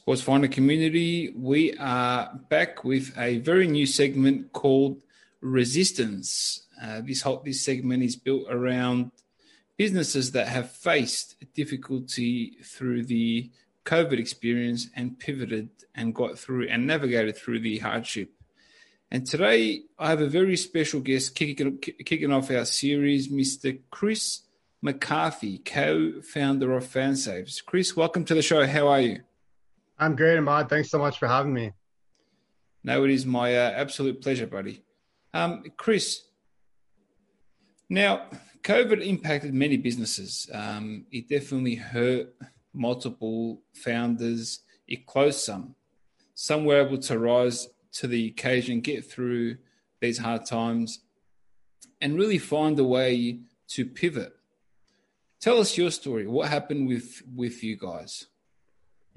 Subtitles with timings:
[0.00, 5.02] Sports Finder community, we are back with a very new segment called
[5.42, 6.62] Resistance.
[6.82, 9.10] Uh, this whole this segment is built around
[9.76, 13.50] businesses that have faced difficulty through the
[13.84, 18.30] COVID experience and pivoted and got through and navigated through the hardship.
[19.10, 23.78] And today I have a very special guest kicking, kicking off our series, Mr.
[23.90, 24.40] Chris
[24.80, 27.62] McCarthy, co-founder of FanSaves.
[27.62, 28.66] Chris, welcome to the show.
[28.66, 29.20] How are you?
[30.00, 30.70] I'm great, Ahmad.
[30.70, 31.72] Thanks so much for having me.
[32.82, 34.82] No, it is my uh, absolute pleasure, buddy.
[35.34, 36.22] Um, Chris,
[37.90, 38.22] now
[38.62, 40.48] COVID impacted many businesses.
[40.54, 42.34] Um, it definitely hurt
[42.72, 44.60] multiple founders.
[44.88, 45.74] It closed some.
[46.34, 49.58] Some were able to rise to the occasion, get through
[50.00, 51.00] these hard times,
[52.00, 54.32] and really find a way to pivot.
[55.40, 56.26] Tell us your story.
[56.26, 58.28] What happened with with you guys?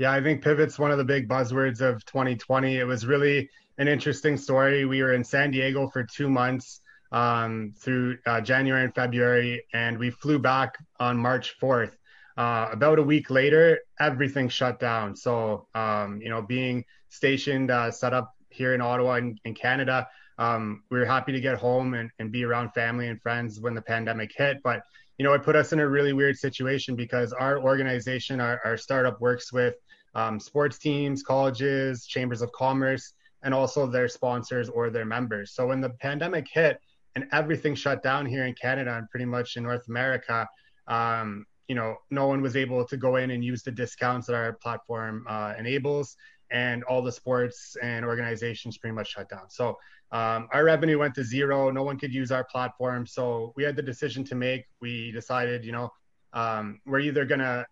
[0.03, 2.75] Yeah, I think pivot's one of the big buzzwords of 2020.
[2.75, 4.83] It was really an interesting story.
[4.83, 6.81] We were in San Diego for two months
[7.13, 11.95] um, through uh, January and February, and we flew back on March 4th.
[12.35, 15.15] Uh, about a week later, everything shut down.
[15.15, 20.05] So, um, you know, being stationed, uh, set up here in Ottawa in, in Canada,
[20.37, 23.73] um, we were happy to get home and, and be around family and friends when
[23.73, 24.57] the pandemic hit.
[24.63, 24.83] But
[25.17, 28.75] you know, it put us in a really weird situation because our organization, our, our
[28.75, 29.75] startup works with
[30.15, 35.53] um, sports teams, colleges, chambers of commerce, and also their sponsors or their members.
[35.53, 36.79] So when the pandemic hit
[37.15, 40.47] and everything shut down here in Canada and pretty much in North America,
[40.87, 44.35] um, you know, no one was able to go in and use the discounts that
[44.35, 46.15] our platform uh, enables,
[46.51, 49.49] and all the sports and organizations pretty much shut down.
[49.49, 49.77] So
[50.11, 51.71] um, our revenue went to zero.
[51.71, 53.07] No one could use our platform.
[53.07, 54.65] So we had the decision to make.
[54.79, 55.89] We decided, you know,
[56.33, 57.65] um, we're either gonna,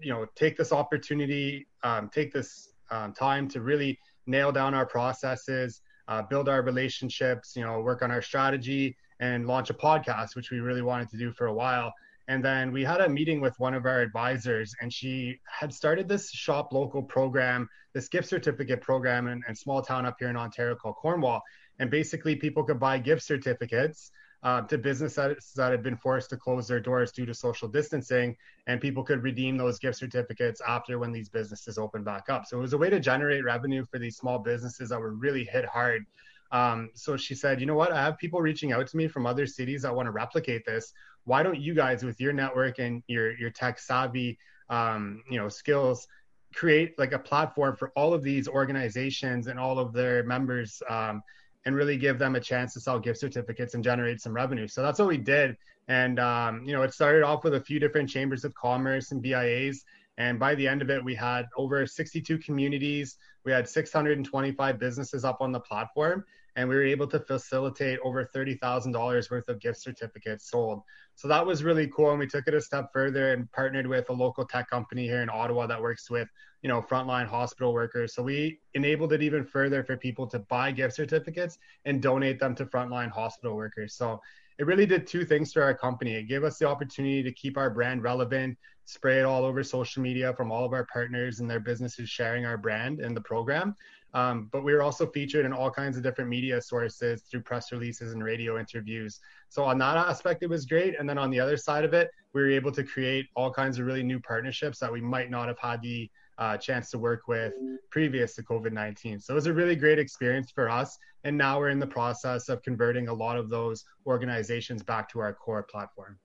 [0.00, 4.86] you know, take this opportunity, um, take this um, time to really nail down our
[4.86, 10.36] processes, uh, build our relationships, you know, work on our strategy, and launch a podcast,
[10.36, 11.92] which we really wanted to do for a while.
[12.26, 16.08] And then we had a meeting with one of our advisors, and she had started
[16.08, 20.36] this shop local program, this gift certificate program in a small town up here in
[20.36, 21.42] Ontario called Cornwall.
[21.78, 24.10] And basically, people could buy gift certificates
[24.44, 28.36] uh, to businesses that had been forced to close their doors due to social distancing,
[28.66, 32.44] and people could redeem those gift certificates after when these businesses opened back up.
[32.46, 35.44] So it was a way to generate revenue for these small businesses that were really
[35.44, 36.04] hit hard.
[36.52, 37.90] Um, so she said, you know what?
[37.90, 40.92] I have people reaching out to me from other cities that want to replicate this.
[41.24, 44.38] Why don't you guys, with your network and your your tech savvy,
[44.68, 46.06] um, you know, skills,
[46.54, 50.82] create like a platform for all of these organizations and all of their members?
[50.88, 51.22] Um,
[51.64, 54.68] and really give them a chance to sell gift certificates and generate some revenue.
[54.68, 55.56] So that's what we did.
[55.88, 59.22] And, um, you know, it started off with a few different chambers of commerce and
[59.22, 59.84] BIAs.
[60.18, 63.16] And by the end of it, we had over 62 communities.
[63.44, 66.24] We had 625 businesses up on the platform.
[66.56, 70.82] And we were able to facilitate over $30,000 worth of gift certificates sold.
[71.16, 72.10] So that was really cool.
[72.10, 75.22] And we took it a step further and partnered with a local tech company here
[75.22, 76.28] in Ottawa that works with,
[76.62, 78.14] you know, frontline hospital workers.
[78.14, 82.54] So we enabled it even further for people to buy gift certificates and donate them
[82.56, 83.94] to frontline hospital workers.
[83.94, 84.20] So
[84.58, 86.14] it really did two things for our company.
[86.14, 90.02] It gave us the opportunity to keep our brand relevant, spray it all over social
[90.02, 93.74] media from all of our partners and their businesses sharing our brand and the program.
[94.14, 97.72] Um, but we were also featured in all kinds of different media sources through press
[97.72, 99.18] releases and radio interviews.
[99.48, 100.98] So on that aspect, it was great.
[100.98, 103.78] And then on the other side of it, we were able to create all kinds
[103.78, 106.08] of really new partnerships that we might not have had the
[106.38, 107.52] uh, chance to work with
[107.90, 109.20] previous to COVID 19.
[109.20, 110.96] So it was a really great experience for us.
[111.24, 115.20] And now we're in the process of converting a lot of those organizations back to
[115.20, 116.18] our core platform.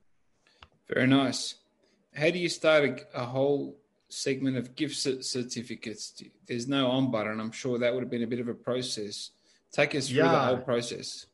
[0.93, 1.55] Very nice.
[2.15, 3.77] How do you start a, a whole
[4.09, 6.21] segment of gift certificates?
[6.47, 7.39] There's no on button.
[7.39, 9.31] I'm sure that would have been a bit of a process.
[9.71, 11.27] Take us through yeah, the whole process.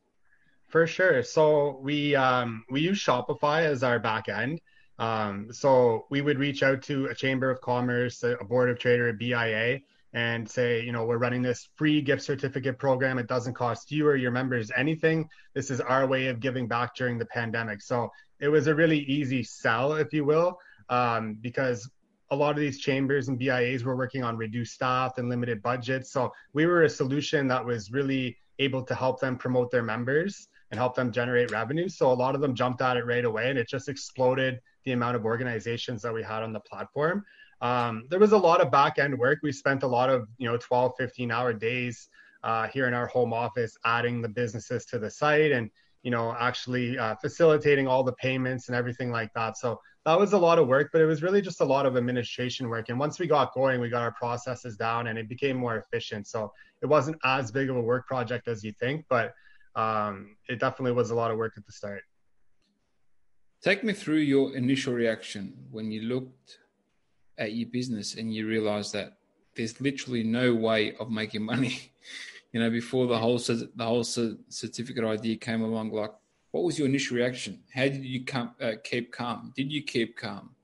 [0.67, 1.23] For sure.
[1.23, 4.59] So we um, we use Shopify as our back end.
[4.97, 9.09] Um, so we would reach out to a chamber of commerce, a board of trader,
[9.09, 9.81] a BIA,
[10.13, 13.19] and say, you know, we're running this free gift certificate program.
[13.19, 15.27] It doesn't cost you or your members anything.
[15.53, 17.81] This is our way of giving back during the pandemic.
[17.81, 20.57] So it was a really easy sell, if you will,
[20.89, 21.89] um, because
[22.35, 26.11] a lot of these chambers and BIAs were working on reduced staff and limited budgets.
[26.11, 30.49] So we were a solution that was really able to help them promote their members
[30.71, 31.87] and help them generate revenue.
[31.87, 34.91] So a lot of them jumped at it right away and it just exploded the
[34.91, 37.23] amount of organizations that we had on the platform.
[37.61, 39.39] Um, there was a lot of back end work.
[39.41, 42.09] We spent a lot of, you know, 12, 15 hour days
[42.43, 45.71] uh, here in our home office adding the businesses to the site and,
[46.03, 49.57] you know, actually uh, facilitating all the payments and everything like that.
[49.57, 51.97] So that was a lot of work, but it was really just a lot of
[51.97, 52.89] administration work.
[52.89, 56.27] And once we got going, we got our processes down and it became more efficient.
[56.27, 56.51] So
[56.83, 59.33] it wasn't as big of a work project as you think, but
[59.75, 62.03] um, it definitely was a lot of work at the start.
[63.63, 66.59] Take me through your initial reaction when you looked
[67.39, 69.17] at your business and you realized that
[69.55, 71.91] there's literally no way of making money.
[72.53, 76.11] you know, before the whole the whole certificate idea came along, like
[76.55, 77.59] what was your initial reaction?
[77.73, 79.51] How did you come, uh, keep calm?
[79.57, 80.55] Did you keep calm?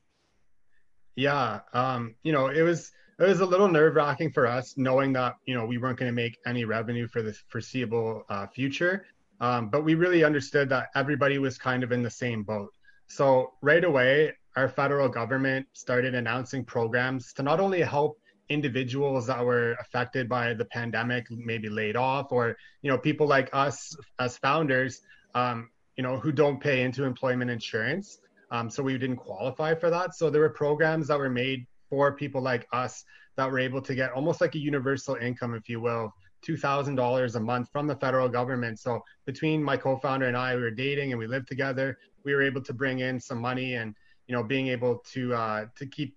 [1.18, 5.12] Yeah, um, you know, it was it was a little nerve wracking for us knowing
[5.14, 9.06] that you know we weren't going to make any revenue for the foreseeable uh, future.
[9.42, 12.72] Um, but we really understood that everybody was kind of in the same boat.
[13.08, 18.18] So right away, our federal government started announcing programs to not only help
[18.48, 23.50] individuals that were affected by the pandemic, maybe laid off, or you know people like
[23.52, 25.02] us as founders,
[25.36, 28.20] um, you know, who don't pay into employment insurance.
[28.52, 30.16] Um, so we didn't qualify for that.
[30.16, 33.04] So there were programs that were made for people like us
[33.38, 36.14] that were able to get almost like a universal income, if you will,
[36.48, 38.80] $2,000 a month from the federal government.
[38.80, 41.98] So between my co-founder and I, we were dating and we lived together.
[42.24, 43.96] We were able to bring in some money and,
[44.28, 46.16] you know, being able to, uh, to keep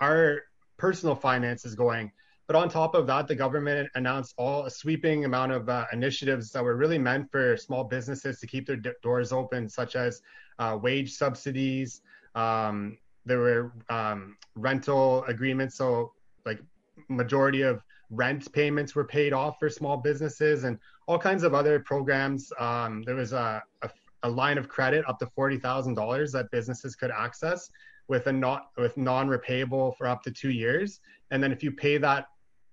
[0.00, 0.42] our
[0.78, 2.10] personal finances going.
[2.52, 6.50] But on top of that, the government announced all a sweeping amount of uh, initiatives
[6.50, 10.20] that were really meant for small businesses to keep their d- doors open, such as
[10.58, 12.02] uh, wage subsidies.
[12.34, 16.12] Um, there were um, rental agreements, so
[16.44, 16.60] like
[17.08, 20.78] majority of rent payments were paid off for small businesses, and
[21.08, 22.52] all kinds of other programs.
[22.60, 23.88] Um, there was a, a,
[24.24, 27.70] a line of credit up to forty thousand dollars that businesses could access
[28.08, 31.00] with a not with non-repayable for up to two years,
[31.30, 32.26] and then if you pay that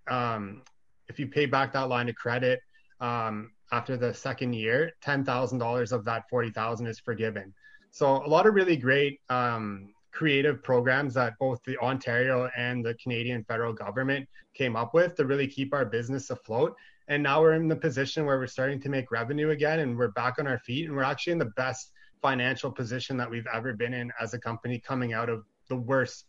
[0.10, 0.62] um,
[1.08, 2.60] if you pay back that line of credit
[3.00, 7.54] um, after the second year, ten thousand dollars of that forty thousand is forgiven.
[7.92, 12.94] So a lot of really great um, creative programs that both the Ontario and the
[12.96, 16.76] Canadian federal government came up with to really keep our business afloat.
[17.08, 20.10] And now we're in the position where we're starting to make revenue again, and we're
[20.10, 21.92] back on our feet, and we're actually in the best
[22.22, 26.26] financial position that we've ever been in as a company coming out of the worst,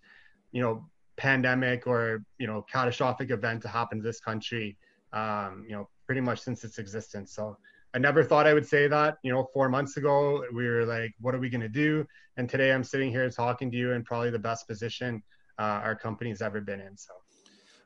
[0.53, 0.89] you know,
[1.21, 4.77] pandemic or you know catastrophic event to happen to this country
[5.13, 7.35] um, you know pretty much since its existence.
[7.35, 7.57] So
[7.93, 11.13] i never thought i would say that you know four months ago we were like
[11.25, 12.07] what are we going to do?
[12.37, 15.23] And today i'm sitting here talking to you in probably the best position
[15.59, 17.13] uh, our company's ever been in so.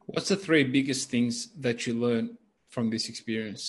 [0.07, 1.35] What's the three biggest things
[1.67, 2.31] that you learned
[2.69, 3.65] from this experience?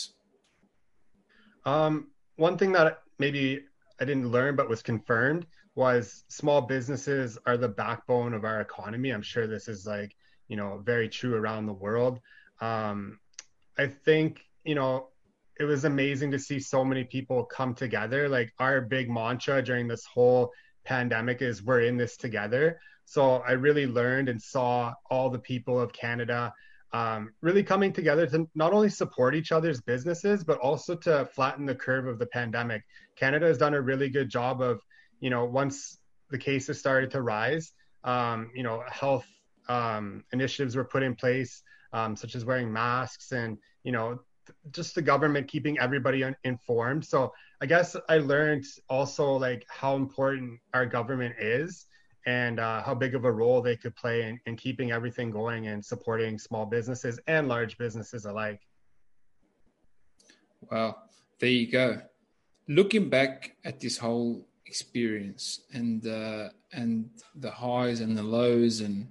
[1.65, 1.93] Um,
[2.35, 2.91] one thing that
[3.23, 3.43] maybe
[4.01, 5.43] i didn't learn but was confirmed
[5.75, 9.11] was small businesses are the backbone of our economy.
[9.11, 10.15] I'm sure this is like,
[10.47, 12.19] you know, very true around the world.
[12.61, 13.19] Um,
[13.77, 15.09] I think, you know,
[15.59, 18.27] it was amazing to see so many people come together.
[18.29, 20.51] Like our big mantra during this whole
[20.85, 22.79] pandemic is we're in this together.
[23.05, 26.53] So I really learned and saw all the people of Canada
[26.93, 31.65] um, really coming together to not only support each other's businesses, but also to flatten
[31.65, 32.83] the curve of the pandemic.
[33.17, 34.81] Canada has done a really good job of
[35.19, 35.97] you know, once
[36.29, 39.25] the cases started to rise, um, you know, health
[39.67, 44.19] um, initiatives were put in place, um, such as wearing masks and, you know,
[44.71, 47.03] just the government keeping everybody un- informed.
[47.03, 51.87] So I guess I learned also like how important our government is
[52.27, 55.67] and uh, how big of a role they could play in, in keeping everything going
[55.67, 58.61] and supporting small businesses and large businesses alike.
[60.71, 60.97] Wow,
[61.39, 62.01] there you go.
[62.67, 68.81] Looking back at this whole experience and uh, and the highs and the lows.
[68.81, 69.07] And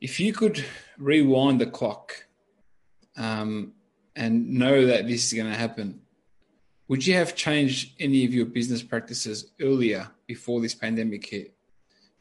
[0.00, 0.64] if you could
[0.98, 2.26] rewind the clock
[3.16, 3.72] um,
[4.14, 6.00] and know that this is going to happen
[6.88, 11.54] would you have changed any of your business practices earlier before this pandemic hit?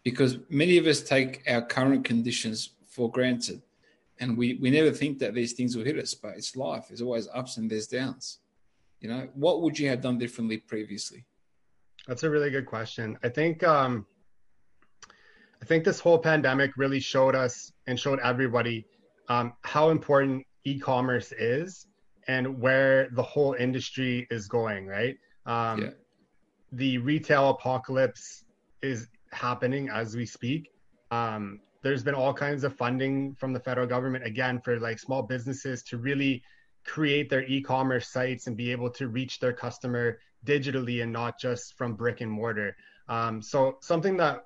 [0.04, 3.62] Because many of us take our current conditions for granted
[4.20, 6.86] and we, we never think that these things will hit us but it's life.
[6.88, 8.40] There's always ups and there's downs.
[9.02, 11.26] You know what would you have done differently previously
[12.08, 13.18] that's a really good question.
[13.24, 14.06] I think um,
[15.62, 18.86] I think this whole pandemic really showed us and showed everybody
[19.30, 21.88] um, how important e-commerce is
[22.28, 24.86] and where the whole industry is going.
[24.88, 25.18] Right.
[25.46, 25.90] Um, yeah.
[26.72, 28.46] The retail apocalypse
[28.82, 30.72] is happening as we speak.
[31.12, 35.22] um, there's been all kinds of funding from the federal government again for like small
[35.22, 36.42] businesses to really
[36.84, 41.78] create their e-commerce sites and be able to reach their customer digitally and not just
[41.78, 42.76] from brick and mortar.
[43.10, 44.46] Um, so something that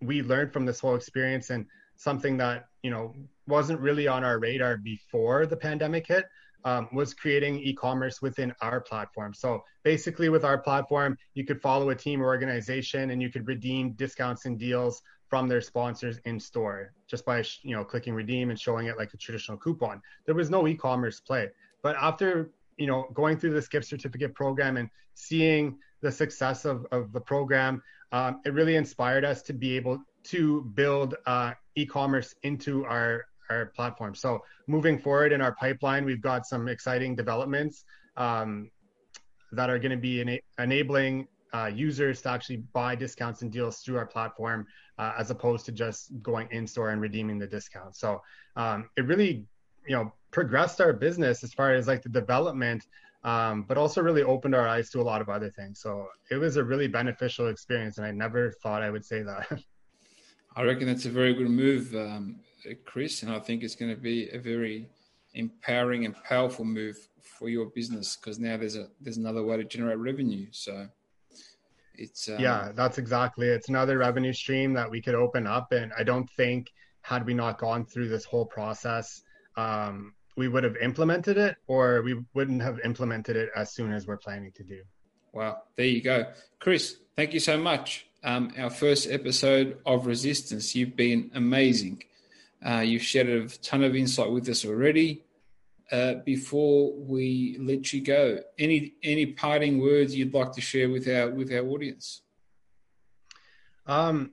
[0.00, 1.66] we learned from this whole experience and
[1.96, 3.14] something that you know
[3.46, 6.24] wasn't really on our radar before the pandemic hit
[6.64, 9.32] um, was creating e-commerce within our platform.
[9.34, 13.46] So basically, with our platform, you could follow a team or organization, and you could
[13.46, 18.50] redeem discounts and deals from their sponsors in store just by you know clicking redeem
[18.50, 20.02] and showing it like a traditional coupon.
[20.26, 21.48] There was no e-commerce play,
[21.82, 22.50] but after
[22.80, 27.20] you know going through this gift certificate program and seeing the success of, of the
[27.20, 33.26] program, um, it really inspired us to be able to build uh, e-commerce into our
[33.50, 34.14] our platform.
[34.14, 37.84] So moving forward in our pipeline, we've got some exciting developments
[38.16, 38.70] um,
[39.52, 43.80] that are going to be ena- enabling uh, users to actually buy discounts and deals
[43.80, 44.66] through our platform
[44.98, 47.96] uh, as opposed to just going in store and redeeming the discount.
[47.96, 48.22] So
[48.54, 49.44] um, it really,
[49.86, 52.86] you know, progressed our business as far as like the development,
[53.24, 55.80] um, but also really opened our eyes to a lot of other things.
[55.80, 59.46] So it was a really beneficial experience, and I never thought I would say that.
[60.56, 62.40] I reckon that's a very good move, um,
[62.84, 64.88] Chris, and I think it's going to be a very
[65.34, 69.64] empowering and powerful move for your business because now there's a there's another way to
[69.64, 70.46] generate revenue.
[70.50, 70.88] So
[71.94, 73.52] it's um, yeah, that's exactly it.
[73.52, 76.66] it's another revenue stream that we could open up, and I don't think
[77.02, 79.22] had we not gone through this whole process,
[79.56, 84.06] um, we would have implemented it, or we wouldn't have implemented it as soon as
[84.06, 84.82] we're planning to do.
[85.32, 86.26] Wow, there you go,
[86.58, 86.96] Chris.
[87.16, 90.74] Thank you so much um, our first episode of Resistance.
[90.74, 92.02] You've been amazing.
[92.64, 95.24] Uh, you've shared a ton of insight with us already.
[95.90, 101.08] Uh, before we let you go, any any parting words you'd like to share with
[101.08, 102.22] our with our audience?
[103.86, 104.30] Um,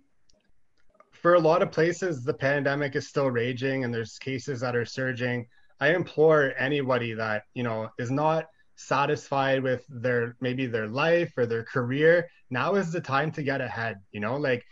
[1.13, 4.85] for a lot of places, the pandemic is still raging, and there's cases that are
[4.85, 5.47] surging.
[5.79, 11.45] I implore anybody that you know is not satisfied with their maybe their life or
[11.45, 14.37] their career now is the time to get ahead you know?
[14.37, 14.63] Like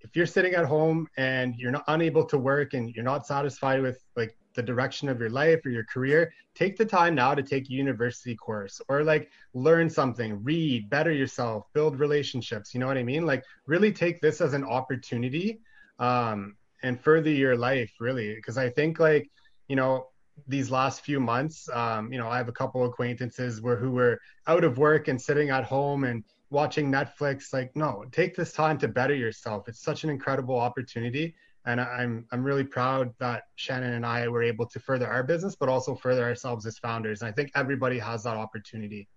[0.00, 3.80] if you're sitting at home and you're not unable to work and you're not satisfied
[3.80, 7.42] with like the direction of your life or your career take the time now to
[7.42, 12.86] take a university course or like learn something read better yourself build relationships you know
[12.86, 13.26] what i mean?
[13.26, 15.60] Like really take this as an opportunity
[15.98, 18.34] um and further your life really.
[18.34, 19.28] Because i think like
[19.68, 20.06] you know
[20.46, 21.68] these last few months.
[21.72, 25.20] Um, you know, I have a couple acquaintances where who were out of work and
[25.20, 27.52] sitting at home and watching Netflix.
[27.52, 29.68] Like, no, take this time to better yourself.
[29.68, 31.34] It's such an incredible opportunity,
[31.66, 35.56] and I'm I'm really proud that Shannon and I were able to further our business,
[35.56, 37.22] but also further ourselves as founders.
[37.22, 39.08] And I think everybody has that opportunity.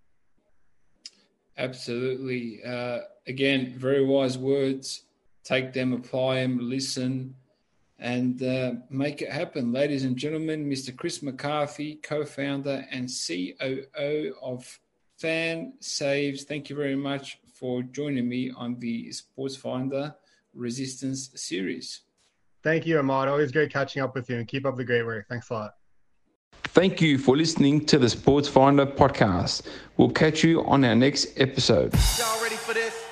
[1.58, 2.64] Absolutely.
[2.64, 5.04] Uh, again, very wise words.
[5.44, 7.34] Take them, apply them, listen
[8.00, 9.72] and uh, make it happen.
[9.72, 10.96] Ladies and gentlemen, Mr.
[10.96, 14.80] Chris McCarthy, co founder and COO of
[15.22, 16.44] FanSaves.
[16.44, 20.16] Thank you very much for joining me on the Sports Finder
[20.54, 22.02] Resistance series.
[22.64, 23.28] Thank you, Ahmad.
[23.28, 25.28] Always great catching up with you and keep up the great work.
[25.30, 25.74] Thanks a lot.
[26.66, 29.68] Thank you for listening to the Sports Finder podcast.
[29.96, 31.94] We'll catch you on our next episode.
[32.20, 33.07] Y'all ready for this?